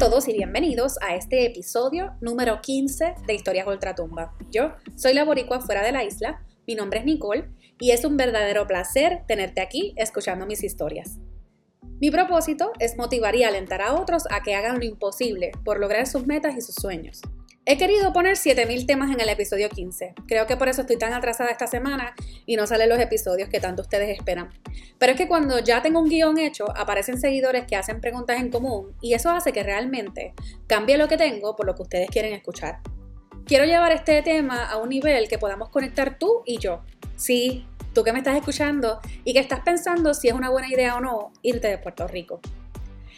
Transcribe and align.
todos 0.00 0.28
y 0.28 0.32
bienvenidos 0.32 0.96
a 1.02 1.14
este 1.14 1.44
episodio 1.44 2.16
número 2.22 2.62
15 2.62 3.16
de 3.26 3.34
Historias 3.34 3.66
Ultratumba. 3.66 4.32
Yo 4.50 4.72
soy 4.96 5.12
la 5.12 5.24
boricua 5.24 5.60
fuera 5.60 5.82
de 5.82 5.92
la 5.92 6.04
isla, 6.04 6.42
mi 6.66 6.74
nombre 6.74 7.00
es 7.00 7.04
Nicole 7.04 7.50
y 7.78 7.90
es 7.90 8.06
un 8.06 8.16
verdadero 8.16 8.66
placer 8.66 9.24
tenerte 9.28 9.60
aquí 9.60 9.92
escuchando 9.96 10.46
mis 10.46 10.64
historias. 10.64 11.18
Mi 12.00 12.10
propósito 12.10 12.72
es 12.78 12.96
motivar 12.96 13.36
y 13.36 13.44
alentar 13.44 13.82
a 13.82 13.92
otros 13.92 14.24
a 14.30 14.42
que 14.42 14.54
hagan 14.54 14.78
lo 14.78 14.86
imposible 14.86 15.52
por 15.66 15.78
lograr 15.78 16.06
sus 16.06 16.26
metas 16.26 16.56
y 16.56 16.62
sus 16.62 16.76
sueños. 16.76 17.20
He 17.66 17.76
querido 17.76 18.14
poner 18.14 18.38
7000 18.38 18.86
temas 18.86 19.10
en 19.10 19.20
el 19.20 19.28
episodio 19.28 19.68
15. 19.68 20.14
Creo 20.26 20.46
que 20.46 20.56
por 20.56 20.68
eso 20.68 20.80
estoy 20.80 20.96
tan 20.96 21.12
atrasada 21.12 21.50
esta 21.50 21.66
semana 21.66 22.14
y 22.46 22.56
no 22.56 22.66
salen 22.66 22.88
los 22.88 22.98
episodios 22.98 23.50
que 23.50 23.60
tanto 23.60 23.82
ustedes 23.82 24.16
esperan. 24.16 24.48
Pero 24.98 25.12
es 25.12 25.18
que 25.18 25.28
cuando 25.28 25.58
ya 25.58 25.82
tengo 25.82 26.00
un 26.00 26.08
guion 26.08 26.38
hecho, 26.38 26.64
aparecen 26.74 27.20
seguidores 27.20 27.66
que 27.66 27.76
hacen 27.76 28.00
preguntas 28.00 28.40
en 28.40 28.50
común 28.50 28.96
y 29.02 29.12
eso 29.12 29.30
hace 29.30 29.52
que 29.52 29.62
realmente 29.62 30.32
cambie 30.66 30.96
lo 30.96 31.06
que 31.06 31.18
tengo 31.18 31.54
por 31.54 31.66
lo 31.66 31.74
que 31.74 31.82
ustedes 31.82 32.08
quieren 32.08 32.32
escuchar. 32.32 32.80
Quiero 33.44 33.66
llevar 33.66 33.92
este 33.92 34.22
tema 34.22 34.64
a 34.64 34.78
un 34.78 34.88
nivel 34.88 35.28
que 35.28 35.38
podamos 35.38 35.68
conectar 35.68 36.18
tú 36.18 36.42
y 36.46 36.58
yo. 36.58 36.80
Sí, 37.16 37.66
tú 37.92 38.04
que 38.04 38.12
me 38.12 38.20
estás 38.20 38.36
escuchando 38.36 39.00
y 39.22 39.34
que 39.34 39.38
estás 39.38 39.60
pensando 39.60 40.14
si 40.14 40.28
es 40.28 40.34
una 40.34 40.48
buena 40.48 40.68
idea 40.68 40.96
o 40.96 41.00
no 41.00 41.32
irte 41.42 41.68
de 41.68 41.76
Puerto 41.76 42.08
Rico. 42.08 42.40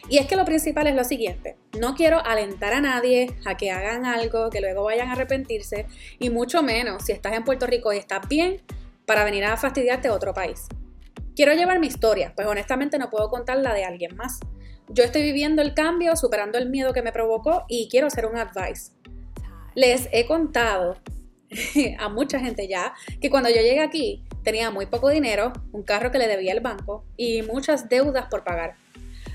Y 0.09 0.19
es 0.19 0.27
que 0.27 0.37
lo 0.37 0.45
principal 0.45 0.87
es 0.87 0.95
lo 0.95 1.05
siguiente, 1.05 1.56
no 1.79 1.95
quiero 1.95 2.24
alentar 2.24 2.73
a 2.73 2.80
nadie 2.80 3.34
a 3.45 3.56
que 3.56 3.70
hagan 3.70 4.05
algo, 4.05 4.51
que 4.51 4.61
luego 4.61 4.84
vayan 4.84 5.09
a 5.09 5.12
arrepentirse, 5.12 5.87
y 6.19 6.30
mucho 6.30 6.62
menos 6.62 7.05
si 7.05 7.12
estás 7.12 7.34
en 7.34 7.45
Puerto 7.45 7.66
Rico 7.66 7.92
y 7.92 7.98
estás 7.98 8.27
bien 8.28 8.61
para 9.06 9.25
venir 9.25 9.45
a 9.45 9.56
fastidiarte 9.56 10.09
a 10.09 10.12
otro 10.12 10.34
país. 10.34 10.66
Quiero 11.34 11.55
llevar 11.55 11.80
mi 11.80 11.87
historia, 11.87 12.33
pues 12.34 12.47
honestamente 12.47 12.98
no 12.98 13.11
puedo 13.11 13.30
contar 13.30 13.59
la 13.59 13.73
de 13.73 13.84
alguien 13.84 14.16
más. 14.16 14.41
Yo 14.88 15.05
estoy 15.05 15.22
viviendo 15.22 15.62
el 15.62 15.72
cambio, 15.72 16.16
superando 16.16 16.59
el 16.59 16.69
miedo 16.69 16.92
que 16.92 17.03
me 17.03 17.12
provocó 17.12 17.64
y 17.69 17.89
quiero 17.89 18.09
hacer 18.09 18.27
un 18.27 18.37
advice. 18.37 18.92
Les 19.75 20.09
he 20.12 20.27
contado 20.27 20.98
a 21.98 22.09
mucha 22.09 22.39
gente 22.41 22.69
ya 22.69 22.94
que 23.20 23.31
cuando 23.31 23.48
yo 23.48 23.62
llegué 23.62 23.81
aquí 23.81 24.25
tenía 24.42 24.70
muy 24.70 24.87
poco 24.87 25.09
dinero, 25.09 25.53
un 25.72 25.83
carro 25.83 26.11
que 26.11 26.19
le 26.19 26.28
debía 26.28 26.53
al 26.53 26.61
banco 26.61 27.05
y 27.16 27.42
muchas 27.42 27.89
deudas 27.89 28.27
por 28.27 28.44
pagar. 28.44 28.75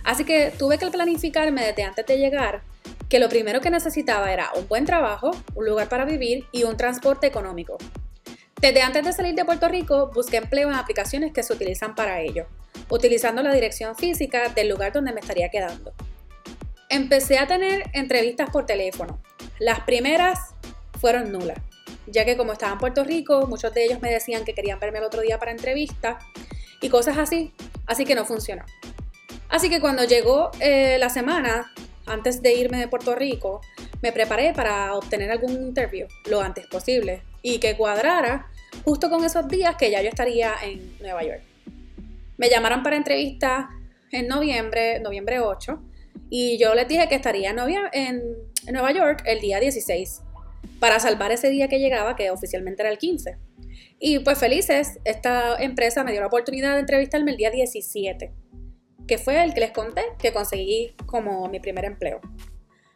Así 0.03 0.23
que 0.23 0.51
tuve 0.57 0.77
que 0.77 0.87
planificarme 0.87 1.65
desde 1.65 1.83
antes 1.83 2.05
de 2.05 2.17
llegar 2.17 2.61
que 3.09 3.19
lo 3.19 3.29
primero 3.29 3.61
que 3.61 3.69
necesitaba 3.69 4.31
era 4.31 4.51
un 4.55 4.67
buen 4.67 4.85
trabajo, 4.85 5.31
un 5.55 5.65
lugar 5.65 5.89
para 5.89 6.05
vivir 6.05 6.45
y 6.51 6.63
un 6.63 6.77
transporte 6.77 7.27
económico. 7.27 7.77
Desde 8.59 8.81
antes 8.81 9.05
de 9.05 9.13
salir 9.13 9.35
de 9.35 9.45
Puerto 9.45 9.67
Rico, 9.67 10.11
busqué 10.13 10.37
empleo 10.37 10.69
en 10.69 10.75
aplicaciones 10.75 11.31
que 11.31 11.43
se 11.43 11.53
utilizan 11.53 11.93
para 11.93 12.21
ello, 12.21 12.47
utilizando 12.89 13.43
la 13.43 13.53
dirección 13.53 13.95
física 13.95 14.49
del 14.49 14.69
lugar 14.69 14.91
donde 14.91 15.13
me 15.13 15.19
estaría 15.19 15.49
quedando. 15.49 15.93
Empecé 16.89 17.37
a 17.37 17.47
tener 17.47 17.83
entrevistas 17.93 18.49
por 18.49 18.65
teléfono. 18.65 19.21
Las 19.59 19.81
primeras 19.81 20.55
fueron 20.99 21.31
nulas, 21.31 21.59
ya 22.07 22.25
que 22.25 22.35
como 22.35 22.53
estaba 22.53 22.73
en 22.73 22.79
Puerto 22.79 23.03
Rico, 23.03 23.45
muchos 23.47 23.73
de 23.73 23.85
ellos 23.85 24.01
me 24.01 24.09
decían 24.09 24.43
que 24.43 24.53
querían 24.53 24.79
verme 24.79 24.99
el 24.99 25.05
otro 25.05 25.21
día 25.21 25.37
para 25.37 25.51
entrevista 25.51 26.17
y 26.81 26.89
cosas 26.89 27.17
así, 27.17 27.53
así 27.85 28.05
que 28.05 28.15
no 28.15 28.25
funcionó. 28.25 28.63
Así 29.57 29.71
que 29.71 29.81
cuando 29.81 30.03
llegó 30.03 30.51
eh, 30.59 30.97
la 30.99 31.09
semana, 31.09 31.73
antes 32.05 32.43
de 32.43 32.53
irme 32.53 32.77
de 32.77 32.87
Puerto 32.87 33.15
Rico, 33.15 33.59
me 34.03 34.11
preparé 34.11 34.53
para 34.53 34.93
obtener 34.93 35.31
algún 35.31 35.53
interview 35.53 36.05
lo 36.29 36.41
antes 36.41 36.67
posible 36.67 37.23
y 37.41 37.57
que 37.57 37.75
cuadrara 37.75 38.51
justo 38.85 39.09
con 39.09 39.25
esos 39.25 39.47
días 39.47 39.75
que 39.75 39.89
ya 39.89 40.03
yo 40.03 40.09
estaría 40.09 40.53
en 40.63 40.95
Nueva 40.99 41.23
York. 41.23 41.41
Me 42.37 42.51
llamaron 42.51 42.83
para 42.83 42.97
entrevista 42.97 43.71
en 44.11 44.27
noviembre, 44.27 44.99
noviembre 44.99 45.39
8, 45.39 45.81
y 46.29 46.59
yo 46.59 46.75
les 46.75 46.87
dije 46.87 47.07
que 47.07 47.15
estaría 47.15 47.49
en, 47.49 47.57
en 47.93 48.21
Nueva 48.71 48.91
York 48.91 49.23
el 49.25 49.39
día 49.41 49.59
16, 49.59 50.21
para 50.79 50.99
salvar 50.99 51.31
ese 51.31 51.49
día 51.49 51.67
que 51.67 51.79
llegaba, 51.79 52.15
que 52.15 52.29
oficialmente 52.29 52.83
era 52.83 52.91
el 52.91 52.99
15. 52.99 53.37
Y 53.99 54.19
pues 54.19 54.37
felices, 54.37 54.99
esta 55.03 55.55
empresa 55.55 56.03
me 56.03 56.11
dio 56.11 56.21
la 56.21 56.27
oportunidad 56.27 56.75
de 56.75 56.81
entrevistarme 56.81 57.31
el 57.31 57.37
día 57.37 57.49
17 57.49 58.31
que 59.07 59.17
fue 59.17 59.43
el 59.43 59.53
que 59.53 59.61
les 59.61 59.71
conté 59.71 60.03
que 60.19 60.33
conseguí 60.33 60.95
como 61.05 61.47
mi 61.47 61.59
primer 61.59 61.85
empleo. 61.85 62.19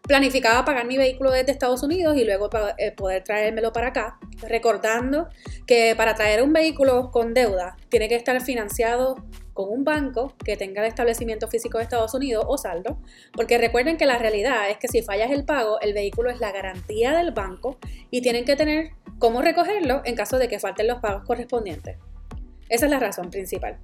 Planificaba 0.03 0.65
pagar 0.65 0.87
mi 0.87 0.97
vehículo 0.97 1.31
desde 1.31 1.51
Estados 1.51 1.83
Unidos 1.83 2.17
y 2.17 2.25
luego 2.25 2.49
eh, 2.77 2.91
poder 2.91 3.23
traérmelo 3.23 3.71
para 3.71 3.87
acá, 3.87 4.19
recordando 4.41 5.29
que 5.67 5.93
para 5.95 6.15
traer 6.15 6.41
un 6.41 6.51
vehículo 6.51 7.11
con 7.11 7.33
deuda 7.33 7.77
tiene 7.89 8.09
que 8.09 8.15
estar 8.15 8.41
financiado 8.41 9.23
con 9.53 9.69
un 9.69 9.83
banco 9.83 10.33
que 10.43 10.57
tenga 10.57 10.81
el 10.81 10.87
establecimiento 10.87 11.47
físico 11.47 11.77
de 11.77 11.83
Estados 11.83 12.13
Unidos 12.13 12.45
o 12.47 12.57
saldo, 12.57 12.99
porque 13.33 13.57
recuerden 13.57 13.97
que 13.97 14.05
la 14.05 14.17
realidad 14.17 14.69
es 14.69 14.77
que 14.77 14.87
si 14.87 15.03
fallas 15.03 15.31
el 15.31 15.45
pago, 15.45 15.79
el 15.81 15.93
vehículo 15.93 16.29
es 16.29 16.39
la 16.39 16.51
garantía 16.51 17.15
del 17.15 17.31
banco 17.31 17.77
y 18.09 18.21
tienen 18.21 18.43
que 18.43 18.55
tener 18.55 18.91
cómo 19.19 19.41
recogerlo 19.41 20.01
en 20.03 20.15
caso 20.15 20.39
de 20.39 20.47
que 20.47 20.59
falten 20.59 20.87
los 20.87 20.99
pagos 20.99 21.23
correspondientes. 21.25 21.97
Esa 22.69 22.85
es 22.85 22.91
la 22.91 22.99
razón 22.99 23.29
principal. 23.29 23.79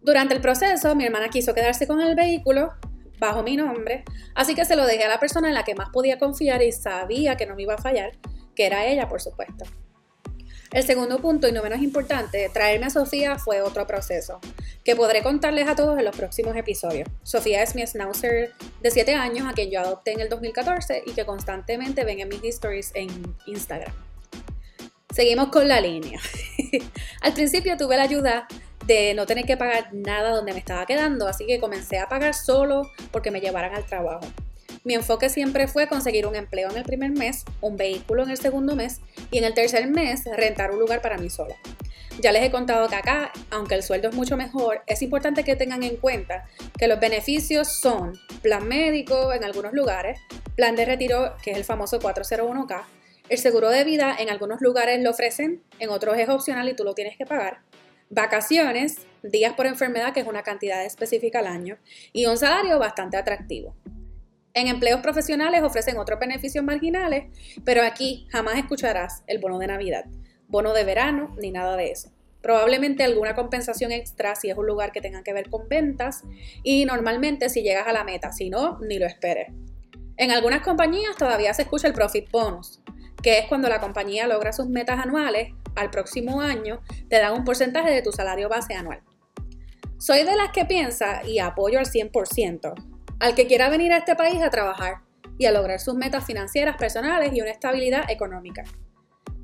Durante 0.00 0.34
el 0.34 0.40
proceso, 0.40 0.94
mi 0.94 1.04
hermana 1.04 1.28
quiso 1.28 1.54
quedarse 1.54 1.86
con 1.86 2.00
el 2.00 2.14
vehículo 2.14 2.72
bajo 3.18 3.42
mi 3.42 3.56
nombre, 3.56 4.04
así 4.34 4.54
que 4.54 4.64
se 4.64 4.76
lo 4.76 4.86
dejé 4.86 5.04
a 5.04 5.08
la 5.08 5.18
persona 5.18 5.48
en 5.48 5.54
la 5.54 5.64
que 5.64 5.74
más 5.74 5.90
podía 5.90 6.18
confiar 6.18 6.62
y 6.62 6.72
sabía 6.72 7.36
que 7.36 7.46
no 7.46 7.56
me 7.56 7.62
iba 7.62 7.74
a 7.74 7.78
fallar, 7.78 8.12
que 8.54 8.66
era 8.66 8.86
ella, 8.86 9.08
por 9.08 9.20
supuesto. 9.20 9.64
El 10.70 10.84
segundo 10.84 11.18
punto, 11.18 11.48
y 11.48 11.52
no 11.52 11.62
menos 11.62 11.80
importante, 11.80 12.50
traerme 12.52 12.86
a 12.86 12.90
Sofía 12.90 13.38
fue 13.38 13.62
otro 13.62 13.86
proceso, 13.86 14.38
que 14.84 14.94
podré 14.94 15.22
contarles 15.22 15.66
a 15.66 15.74
todos 15.74 15.98
en 15.98 16.04
los 16.04 16.14
próximos 16.14 16.54
episodios. 16.56 17.08
Sofía 17.22 17.62
es 17.62 17.74
mi 17.74 17.86
schnauzer 17.86 18.52
de 18.82 18.90
7 18.90 19.14
años, 19.14 19.48
a 19.48 19.54
quien 19.54 19.70
yo 19.70 19.80
adopté 19.80 20.12
en 20.12 20.20
el 20.20 20.28
2014 20.28 21.04
y 21.06 21.12
que 21.12 21.24
constantemente 21.24 22.04
ven 22.04 22.20
en 22.20 22.28
mis 22.28 22.42
stories 22.44 22.92
en 22.94 23.08
Instagram. 23.46 23.94
Seguimos 25.14 25.48
con 25.48 25.66
la 25.66 25.80
línea. 25.80 26.20
Al 27.22 27.32
principio 27.32 27.78
tuve 27.78 27.96
la 27.96 28.02
ayuda 28.02 28.46
de 28.88 29.12
no 29.12 29.26
tener 29.26 29.44
que 29.44 29.58
pagar 29.58 29.92
nada 29.92 30.30
donde 30.30 30.54
me 30.54 30.58
estaba 30.58 30.86
quedando, 30.86 31.28
así 31.28 31.46
que 31.46 31.60
comencé 31.60 31.98
a 31.98 32.08
pagar 32.08 32.34
solo 32.34 32.90
porque 33.12 33.30
me 33.30 33.40
llevaran 33.40 33.74
al 33.74 33.84
trabajo. 33.84 34.26
Mi 34.82 34.94
enfoque 34.94 35.28
siempre 35.28 35.68
fue 35.68 35.88
conseguir 35.88 36.26
un 36.26 36.34
empleo 36.34 36.70
en 36.70 36.76
el 36.78 36.84
primer 36.84 37.10
mes, 37.10 37.44
un 37.60 37.76
vehículo 37.76 38.22
en 38.22 38.30
el 38.30 38.38
segundo 38.38 38.74
mes 38.74 39.02
y 39.30 39.38
en 39.38 39.44
el 39.44 39.52
tercer 39.52 39.86
mes 39.88 40.24
rentar 40.36 40.70
un 40.70 40.78
lugar 40.78 41.02
para 41.02 41.18
mí 41.18 41.28
sola. 41.28 41.54
Ya 42.20 42.32
les 42.32 42.42
he 42.42 42.50
contado 42.50 42.88
que 42.88 42.96
acá, 42.96 43.30
aunque 43.50 43.74
el 43.74 43.82
sueldo 43.82 44.08
es 44.08 44.14
mucho 44.14 44.38
mejor, 44.38 44.82
es 44.86 45.02
importante 45.02 45.44
que 45.44 45.54
tengan 45.54 45.82
en 45.82 45.96
cuenta 45.96 46.46
que 46.78 46.88
los 46.88 46.98
beneficios 46.98 47.68
son 47.68 48.18
plan 48.40 48.66
médico 48.66 49.34
en 49.34 49.44
algunos 49.44 49.74
lugares, 49.74 50.18
plan 50.56 50.74
de 50.76 50.86
retiro, 50.86 51.36
que 51.42 51.50
es 51.50 51.58
el 51.58 51.64
famoso 51.64 52.00
401k, 52.00 52.84
el 53.28 53.38
seguro 53.38 53.68
de 53.68 53.84
vida 53.84 54.16
en 54.18 54.30
algunos 54.30 54.62
lugares 54.62 55.02
lo 55.02 55.10
ofrecen, 55.10 55.62
en 55.78 55.90
otros 55.90 56.16
es 56.16 56.30
opcional 56.30 56.66
y 56.70 56.74
tú 56.74 56.84
lo 56.84 56.94
tienes 56.94 57.18
que 57.18 57.26
pagar, 57.26 57.60
vacaciones, 58.10 58.98
días 59.22 59.54
por 59.54 59.66
enfermedad, 59.66 60.12
que 60.12 60.20
es 60.20 60.26
una 60.26 60.42
cantidad 60.42 60.84
específica 60.84 61.40
al 61.40 61.46
año, 61.46 61.78
y 62.12 62.26
un 62.26 62.38
salario 62.38 62.78
bastante 62.78 63.16
atractivo. 63.16 63.74
En 64.54 64.66
empleos 64.66 65.00
profesionales 65.00 65.62
ofrecen 65.62 65.98
otros 65.98 66.18
beneficios 66.18 66.64
marginales, 66.64 67.26
pero 67.64 67.82
aquí 67.82 68.26
jamás 68.30 68.56
escucharás 68.56 69.22
el 69.26 69.38
bono 69.38 69.58
de 69.58 69.66
Navidad, 69.66 70.06
bono 70.48 70.72
de 70.72 70.84
verano, 70.84 71.36
ni 71.40 71.50
nada 71.50 71.76
de 71.76 71.90
eso. 71.90 72.10
Probablemente 72.40 73.04
alguna 73.04 73.34
compensación 73.34 73.92
extra 73.92 74.34
si 74.34 74.48
es 74.48 74.56
un 74.56 74.66
lugar 74.66 74.92
que 74.92 75.00
tenga 75.00 75.22
que 75.22 75.32
ver 75.32 75.50
con 75.50 75.68
ventas 75.68 76.22
y 76.62 76.84
normalmente 76.86 77.50
si 77.50 77.62
llegas 77.62 77.86
a 77.86 77.92
la 77.92 78.04
meta, 78.04 78.32
si 78.32 78.48
no, 78.48 78.78
ni 78.80 78.98
lo 78.98 79.06
esperes. 79.06 79.48
En 80.16 80.30
algunas 80.30 80.62
compañías 80.62 81.16
todavía 81.16 81.52
se 81.54 81.62
escucha 81.62 81.86
el 81.86 81.94
profit 81.94 82.30
bonus, 82.30 82.80
que 83.22 83.38
es 83.38 83.46
cuando 83.46 83.68
la 83.68 83.80
compañía 83.80 84.26
logra 84.26 84.52
sus 84.52 84.68
metas 84.68 84.98
anuales 84.98 85.52
al 85.74 85.90
próximo 85.90 86.40
año, 86.40 86.80
te 87.08 87.18
dan 87.18 87.34
un 87.34 87.44
porcentaje 87.44 87.90
de 87.90 88.02
tu 88.02 88.12
salario 88.12 88.48
base 88.48 88.74
anual. 88.74 89.02
Soy 89.98 90.24
de 90.24 90.36
las 90.36 90.52
que 90.52 90.64
piensa 90.64 91.22
y 91.24 91.38
apoyo 91.38 91.78
al 91.78 91.86
100% 91.86 92.74
al 93.20 93.34
que 93.34 93.46
quiera 93.46 93.68
venir 93.68 93.92
a 93.92 93.98
este 93.98 94.16
país 94.16 94.40
a 94.42 94.50
trabajar 94.50 94.98
y 95.38 95.46
a 95.46 95.52
lograr 95.52 95.80
sus 95.80 95.94
metas 95.94 96.24
financieras 96.24 96.76
personales 96.76 97.32
y 97.32 97.40
una 97.40 97.50
estabilidad 97.50 98.10
económica. 98.10 98.64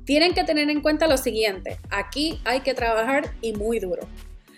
Tienen 0.05 0.33
que 0.33 0.43
tener 0.43 0.69
en 0.69 0.81
cuenta 0.81 1.07
lo 1.07 1.17
siguiente, 1.17 1.79
aquí 1.89 2.39
hay 2.45 2.61
que 2.61 2.73
trabajar 2.73 3.33
y 3.41 3.53
muy 3.53 3.79
duro. 3.79 4.07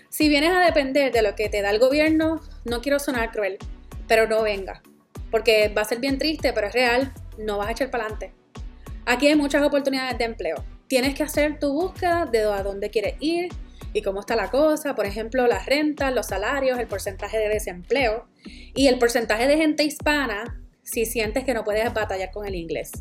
Si 0.10 0.30
vienes 0.30 0.52
a 0.52 0.62
depender 0.62 1.12
de 1.12 1.22
lo 1.22 1.36
que 1.36 1.50
te 1.50 1.62
da 1.62 1.70
el 1.70 1.80
gobierno, 1.80 2.42
no 2.66 2.82
quiero 2.82 3.00
sonar 3.00 3.32
cruel, 3.32 3.58
pero 4.08 4.28
no 4.28 4.42
venga, 4.42 4.82
porque 5.32 5.70
va 5.70 5.84
a 5.84 5.86
ser 5.86 6.00
bien 6.00 6.18
triste, 6.18 6.54
pero 6.54 6.68
es 6.68 6.74
real, 6.74 7.14
no 7.38 7.58
vas 7.58 7.68
a 7.68 7.72
echar 7.72 7.92
para 7.92 8.06
adelante. 8.06 8.34
Aquí 9.10 9.28
hay 9.28 9.38
muchas 9.38 9.64
oportunidades 9.64 10.18
de 10.18 10.26
empleo, 10.26 10.66
tienes 10.88 11.16
que 11.16 11.24
hacer 11.24 11.60
tu 11.60 11.72
búsqueda 11.72 12.26
de 12.26 12.42
a 12.42 12.62
dónde 12.62 12.90
quieres 12.90 13.16
ir 13.22 13.48
y 13.94 14.02
cómo 14.02 14.20
está 14.20 14.36
la 14.36 14.52
cosa, 14.52 14.96
por 14.96 15.06
ejemplo, 15.06 15.48
las 15.48 15.66
rentas, 15.66 16.14
los 16.14 16.26
salarios, 16.26 16.78
el 16.78 16.88
porcentaje 16.88 17.38
de 17.38 17.48
desempleo 17.48 18.28
y 18.76 18.88
el 18.88 19.00
porcentaje 19.00 19.48
de 19.48 19.56
gente 19.56 19.86
hispana 19.86 20.62
si 20.84 21.06
sientes 21.06 21.46
que 21.46 21.54
no 21.54 21.64
puedes 21.64 21.94
batallar 21.94 22.32
con 22.32 22.46
el 22.46 22.56
inglés. 22.56 22.92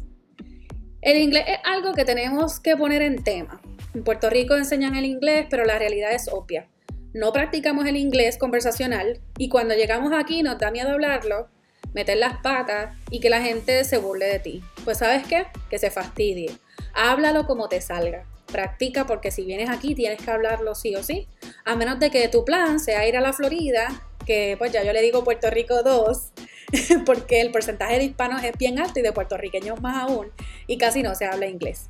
El 1.03 1.19
inglés 1.19 1.43
es 1.49 1.58
algo 1.64 1.93
que 1.93 2.05
tenemos 2.05 2.61
que 2.61 2.76
poner 2.76 3.03
en 3.03 3.25
tema. 3.25 3.61
En 3.93 4.05
Puerto 4.05 4.31
Rico 4.31 4.55
enseñan 4.55 4.94
el 4.94 5.06
inglés, 5.06 5.49
pero 5.50 5.64
la 5.64 5.76
realidad 5.76 6.12
es 6.12 6.29
obvia. 6.29 6.69
No 7.14 7.32
practicamos 7.32 7.85
el 7.85 7.97
inglés 7.97 8.38
conversacional 8.38 9.20
y 9.38 9.49
cuando 9.49 9.75
llegamos 9.75 10.12
aquí 10.12 10.44
nos 10.44 10.56
da 10.58 10.70
miedo 10.70 10.91
hablarlo 10.91 11.49
meter 11.94 12.16
las 12.18 12.38
patas 12.38 12.96
y 13.10 13.20
que 13.20 13.30
la 13.30 13.42
gente 13.42 13.84
se 13.84 13.98
burle 13.98 14.26
de 14.26 14.38
ti. 14.38 14.64
Pues 14.84 14.98
sabes 14.98 15.26
qué? 15.26 15.46
Que 15.70 15.78
se 15.78 15.90
fastidie. 15.90 16.56
Háblalo 16.94 17.46
como 17.46 17.68
te 17.68 17.80
salga. 17.80 18.26
Practica 18.46 19.06
porque 19.06 19.30
si 19.30 19.44
vienes 19.44 19.70
aquí 19.70 19.94
tienes 19.94 20.22
que 20.22 20.30
hablarlo 20.30 20.74
sí 20.74 20.94
o 20.94 21.02
sí. 21.02 21.28
A 21.64 21.76
menos 21.76 21.98
de 21.98 22.10
que 22.10 22.28
tu 22.28 22.44
plan 22.44 22.80
sea 22.80 23.06
ir 23.08 23.16
a 23.16 23.20
la 23.20 23.32
Florida, 23.32 23.88
que 24.24 24.56
pues 24.58 24.72
ya 24.72 24.84
yo 24.84 24.92
le 24.92 25.02
digo 25.02 25.24
Puerto 25.24 25.50
Rico 25.50 25.82
2, 25.82 26.32
porque 27.06 27.40
el 27.40 27.50
porcentaje 27.50 27.98
de 27.98 28.04
hispanos 28.04 28.42
es 28.42 28.52
bien 28.58 28.78
alto 28.78 29.00
y 29.00 29.02
de 29.02 29.12
puertorriqueños 29.12 29.80
más 29.80 30.02
aún, 30.02 30.32
y 30.66 30.78
casi 30.78 31.02
no 31.02 31.14
se 31.14 31.24
habla 31.24 31.46
inglés. 31.46 31.88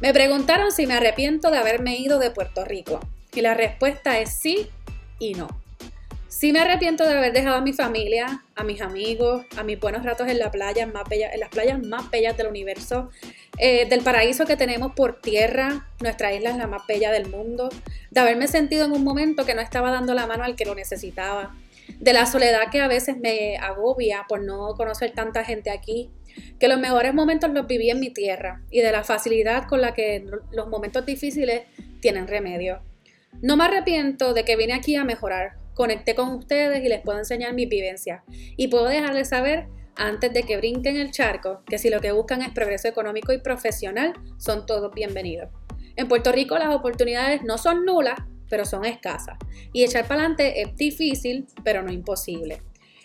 Me 0.00 0.12
preguntaron 0.12 0.72
si 0.72 0.86
me 0.86 0.94
arrepiento 0.94 1.50
de 1.50 1.58
haberme 1.58 1.96
ido 1.96 2.18
de 2.18 2.30
Puerto 2.30 2.64
Rico, 2.64 3.00
y 3.34 3.40
la 3.40 3.54
respuesta 3.54 4.18
es 4.18 4.32
sí 4.32 4.68
y 5.18 5.34
no. 5.34 5.61
Sí 6.32 6.50
me 6.50 6.60
arrepiento 6.60 7.04
de 7.04 7.12
haber 7.12 7.34
dejado 7.34 7.56
a 7.56 7.60
mi 7.60 7.74
familia, 7.74 8.42
a 8.56 8.64
mis 8.64 8.80
amigos, 8.80 9.44
a 9.54 9.62
mis 9.64 9.78
buenos 9.78 10.02
ratos 10.02 10.28
en, 10.28 10.38
la 10.38 10.50
playa 10.50 10.86
más 10.86 11.06
bella, 11.06 11.30
en 11.30 11.40
las 11.40 11.50
playas 11.50 11.78
más 11.84 12.10
bellas 12.10 12.38
del 12.38 12.46
universo, 12.46 13.10
eh, 13.58 13.86
del 13.86 14.00
paraíso 14.00 14.46
que 14.46 14.56
tenemos 14.56 14.92
por 14.92 15.20
tierra, 15.20 15.90
nuestra 16.00 16.32
isla 16.32 16.48
es 16.48 16.56
la 16.56 16.66
más 16.66 16.86
bella 16.86 17.12
del 17.12 17.28
mundo, 17.28 17.68
de 18.10 18.20
haberme 18.20 18.48
sentido 18.48 18.86
en 18.86 18.92
un 18.92 19.04
momento 19.04 19.44
que 19.44 19.54
no 19.54 19.60
estaba 19.60 19.90
dando 19.90 20.14
la 20.14 20.26
mano 20.26 20.42
al 20.42 20.56
que 20.56 20.64
lo 20.64 20.74
necesitaba, 20.74 21.54
de 21.98 22.12
la 22.14 22.24
soledad 22.24 22.70
que 22.72 22.80
a 22.80 22.88
veces 22.88 23.18
me 23.18 23.58
agobia 23.58 24.24
por 24.26 24.42
no 24.42 24.74
conocer 24.74 25.12
tanta 25.12 25.44
gente 25.44 25.68
aquí, 25.68 26.08
que 26.58 26.66
los 26.66 26.80
mejores 26.80 27.12
momentos 27.12 27.50
los 27.50 27.66
viví 27.66 27.90
en 27.90 28.00
mi 28.00 28.08
tierra 28.08 28.62
y 28.70 28.80
de 28.80 28.90
la 28.90 29.04
facilidad 29.04 29.68
con 29.68 29.82
la 29.82 29.92
que 29.92 30.24
los 30.50 30.68
momentos 30.68 31.04
difíciles 31.04 31.64
tienen 32.00 32.26
remedio. 32.26 32.80
No 33.42 33.58
me 33.58 33.64
arrepiento 33.64 34.32
de 34.32 34.46
que 34.46 34.56
vine 34.56 34.72
aquí 34.72 34.96
a 34.96 35.04
mejorar, 35.04 35.61
conecté 35.74 36.14
con 36.14 36.30
ustedes 36.30 36.84
y 36.84 36.88
les 36.88 37.00
puedo 37.00 37.18
enseñar 37.18 37.54
mi 37.54 37.66
vivencia. 37.66 38.24
Y 38.56 38.68
puedo 38.68 38.86
dejarles 38.86 39.28
saber, 39.28 39.68
antes 39.96 40.32
de 40.32 40.42
que 40.42 40.56
brinquen 40.56 40.96
el 40.96 41.10
charco, 41.10 41.62
que 41.66 41.78
si 41.78 41.90
lo 41.90 42.00
que 42.00 42.12
buscan 42.12 42.42
es 42.42 42.50
progreso 42.50 42.88
económico 42.88 43.32
y 43.32 43.38
profesional, 43.38 44.14
son 44.38 44.66
todos 44.66 44.92
bienvenidos. 44.94 45.48
En 45.96 46.08
Puerto 46.08 46.32
Rico 46.32 46.58
las 46.58 46.74
oportunidades 46.74 47.42
no 47.42 47.58
son 47.58 47.84
nulas, 47.84 48.18
pero 48.48 48.64
son 48.64 48.84
escasas. 48.84 49.38
Y 49.72 49.84
echar 49.84 50.06
para 50.06 50.20
adelante 50.20 50.62
es 50.62 50.76
difícil, 50.76 51.46
pero 51.64 51.82
no 51.82 51.92
imposible. 51.92 52.62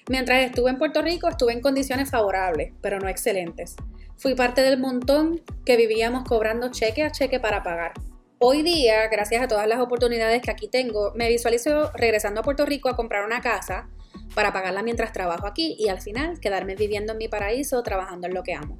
Mientras 0.09 0.45
estuve 0.45 0.69
en 0.69 0.77
Puerto 0.77 1.01
Rico 1.01 1.27
estuve 1.27 1.53
en 1.53 1.61
condiciones 1.61 2.09
favorables, 2.09 2.73
pero 2.81 2.99
no 2.99 3.09
excelentes. 3.09 3.75
Fui 4.17 4.35
parte 4.35 4.61
del 4.61 4.79
montón 4.79 5.41
que 5.65 5.77
vivíamos 5.77 6.23
cobrando 6.23 6.71
cheque 6.71 7.03
a 7.03 7.11
cheque 7.11 7.39
para 7.39 7.61
pagar. 7.63 7.93
Hoy 8.39 8.61
día, 8.61 9.07
gracias 9.07 9.41
a 9.41 9.47
todas 9.47 9.67
las 9.67 9.79
oportunidades 9.79 10.43
que 10.43 10.51
aquí 10.51 10.67
tengo, 10.67 11.11
me 11.15 11.27
visualizo 11.27 11.91
regresando 11.95 12.41
a 12.41 12.43
Puerto 12.43 12.67
Rico 12.67 12.87
a 12.87 12.95
comprar 12.95 13.25
una 13.25 13.41
casa 13.41 13.89
para 14.35 14.53
pagarla 14.53 14.83
mientras 14.83 15.11
trabajo 15.11 15.47
aquí 15.47 15.75
y 15.79 15.87
al 15.89 16.01
final 16.01 16.39
quedarme 16.39 16.75
viviendo 16.75 17.13
en 17.13 17.17
mi 17.17 17.27
paraíso 17.27 17.81
trabajando 17.81 18.27
en 18.27 18.35
lo 18.35 18.43
que 18.43 18.53
amo. 18.53 18.77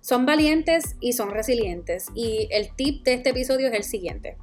Son 0.00 0.24
valientes 0.24 0.96
y 1.00 1.12
son 1.12 1.32
resilientes 1.32 2.06
y 2.14 2.48
el 2.50 2.74
tip 2.76 3.04
de 3.04 3.12
este 3.12 3.28
episodio 3.30 3.68
es 3.68 3.74
el 3.74 3.84
siguiente. 3.84 4.38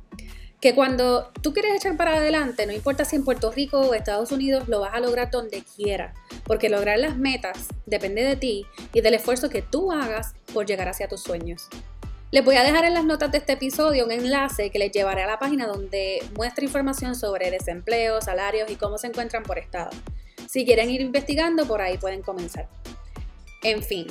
Que 0.62 0.76
cuando 0.76 1.32
tú 1.42 1.52
quieres 1.52 1.76
echar 1.78 1.98
para 1.98 2.18
adelante, 2.18 2.68
no 2.68 2.72
importa 2.72 3.04
si 3.04 3.16
en 3.16 3.26
Puerto 3.26 3.52
Rico 3.52 3.80
o 3.80 3.96
Estados 3.96 4.32
Unidos, 4.32 4.68
lo 4.68 4.80
vas 4.80 4.94
a 4.94 5.00
lograr 5.00 5.32
donde 5.32 5.64
quiera, 5.76 6.14
porque 6.44 6.70
lograr 6.70 7.00
las 7.00 7.18
metas 7.18 7.70
depende 7.88 8.24
de 8.24 8.36
ti 8.36 8.66
y 8.94 9.02
del 9.02 9.16
esfuerzo 9.16 9.50
que 9.50 9.64
tú 9.64 9.92
hagas 9.92 10.36
por 10.54 10.68
llegar 10.68 10.88
hacia 10.88 11.08
tus 11.08 11.22
sueños. 11.22 11.68
Les 12.36 12.44
voy 12.44 12.58
a 12.58 12.64
dejar 12.64 12.84
en 12.84 12.94
las 12.94 13.06
notas 13.06 13.32
de 13.32 13.38
este 13.38 13.54
episodio 13.54 14.04
un 14.04 14.12
enlace 14.12 14.70
que 14.70 14.78
les 14.78 14.92
llevaré 14.92 15.24
a 15.24 15.26
la 15.26 15.40
página 15.40 15.68
donde 15.68 16.22
muestra 16.36 16.66
información 16.66 17.16
sobre 17.16 17.50
desempleo, 17.50 18.22
salarios 18.22 18.70
y 18.70 18.76
cómo 18.76 18.98
se 18.98 19.08
encuentran 19.08 19.44
por 19.44 19.58
estado. 19.58 19.92
Si 20.46 20.66
quieren 20.66 20.90
ir 20.90 21.00
investigando, 21.00 21.66
por 21.66 21.82
ahí 21.82 21.98
pueden 21.98 22.22
comenzar. 22.22 22.68
En 23.64 23.82
fin, 23.82 24.08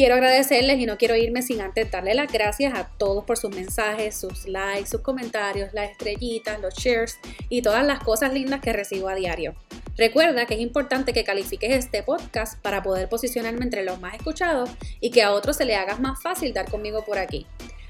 quiero 0.00 0.14
agradecerles 0.14 0.78
y 0.78 0.86
no 0.86 0.96
quiero 0.96 1.14
irme 1.14 1.42
sin 1.42 1.60
antes 1.60 1.90
darle 1.90 2.14
las 2.14 2.32
gracias 2.32 2.72
a 2.72 2.88
todos 2.88 3.22
por 3.22 3.36
sus 3.36 3.54
mensajes, 3.54 4.18
sus 4.18 4.48
likes, 4.48 4.88
sus 4.88 5.02
comentarios, 5.02 5.74
las 5.74 5.90
estrellitas, 5.90 6.58
los 6.58 6.72
shares 6.72 7.18
y 7.50 7.60
todas 7.60 7.84
las 7.84 8.02
cosas 8.02 8.32
lindas 8.32 8.62
que 8.62 8.72
recibo 8.72 9.10
a 9.10 9.14
diario. 9.14 9.54
Recuerda 9.98 10.46
que 10.46 10.54
es 10.54 10.60
importante 10.60 11.12
que 11.12 11.22
califiques 11.22 11.70
este 11.72 12.02
podcast 12.02 12.58
para 12.62 12.82
poder 12.82 13.10
posicionarme 13.10 13.62
entre 13.62 13.84
los 13.84 14.00
más 14.00 14.14
escuchados 14.14 14.70
y 15.02 15.10
que 15.10 15.22
a 15.22 15.32
otros 15.32 15.58
se 15.58 15.66
le 15.66 15.76
haga 15.76 15.96
más 15.96 16.22
fácil 16.22 16.54
dar 16.54 16.70
conmigo 16.70 17.04
por 17.04 17.18
aquí. 17.18 17.46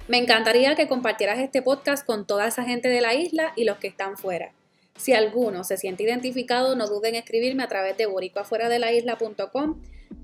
Me 0.08 0.18
encantaría 0.18 0.74
que 0.74 0.88
compartieras 0.88 1.38
este 1.38 1.62
podcast 1.62 2.04
con 2.04 2.26
toda 2.26 2.48
esa 2.48 2.64
gente 2.64 2.88
de 2.88 3.02
la 3.02 3.14
isla 3.14 3.52
y 3.54 3.62
los 3.62 3.78
que 3.78 3.86
están 3.86 4.16
fuera. 4.16 4.50
Si 4.96 5.12
alguno 5.12 5.62
se 5.62 5.76
siente 5.76 6.02
identificado, 6.02 6.74
no 6.74 6.88
duden 6.88 7.14
en 7.14 7.20
escribirme 7.20 7.62
a 7.62 7.68
través 7.68 7.96
de 7.96 8.06
boricoafuera-de-la-isla.com, 8.06 9.80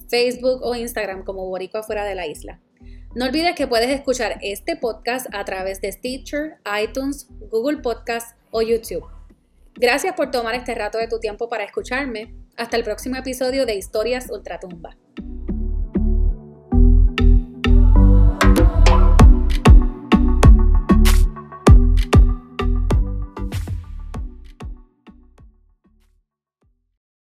Facebook 0.08 0.60
o 0.62 0.74
Instagram 0.74 1.24
como 1.24 1.46
Borico 1.46 1.78
Afuera 1.78 2.04
de 2.04 2.14
la 2.14 2.26
Isla. 2.26 2.60
No 3.14 3.24
olvides 3.24 3.54
que 3.54 3.66
puedes 3.66 3.90
escuchar 3.90 4.38
este 4.42 4.76
podcast 4.76 5.26
a 5.32 5.44
través 5.44 5.80
de 5.80 5.90
Stitcher, 5.90 6.58
iTunes, 6.82 7.28
Google 7.50 7.78
Podcast 7.78 8.36
o 8.50 8.60
YouTube. 8.60 9.06
Gracias 9.74 10.14
por 10.14 10.30
tomar 10.30 10.54
este 10.54 10.74
rato 10.74 10.98
de 10.98 11.08
tu 11.08 11.18
tiempo 11.18 11.48
para 11.48 11.64
escucharme. 11.64 12.34
Hasta 12.56 12.76
el 12.76 12.84
próximo 12.84 13.16
episodio 13.16 13.66
de 13.66 13.74
Historias 13.74 14.30
Ultratumba. 14.30 14.96